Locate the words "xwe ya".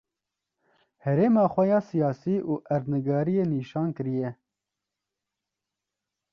1.53-1.79